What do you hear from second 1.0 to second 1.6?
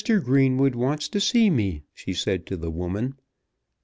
to see